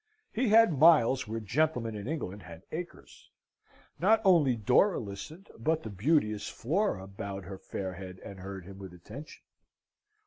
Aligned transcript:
He 0.33 0.49
had 0.49 0.79
miles 0.79 1.27
where 1.27 1.39
gentlemen 1.39 1.93
in 1.95 2.07
England 2.07 2.41
had 2.41 2.63
acres. 2.71 3.29
Not 3.99 4.19
only 4.25 4.55
Dora 4.55 4.97
listened 4.97 5.51
but 5.59 5.83
the 5.83 5.91
beauteous 5.91 6.47
Flora 6.49 7.05
bowed 7.07 7.43
her 7.45 7.59
fair 7.59 7.93
head 7.93 8.17
and 8.25 8.39
heard 8.39 8.65
him 8.65 8.79
with 8.79 8.95
attention. 8.95 9.43